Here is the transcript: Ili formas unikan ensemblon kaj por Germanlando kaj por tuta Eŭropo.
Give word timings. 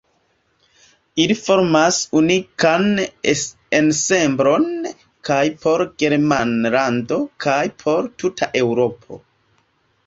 Ili 1.25 1.33
formas 1.41 1.99
unikan 2.21 2.87
ensemblon 3.81 4.67
kaj 5.31 5.41
por 5.67 5.85
Germanlando 6.05 7.23
kaj 7.47 7.61
por 7.87 8.11
tuta 8.23 8.51
Eŭropo. 8.67 9.25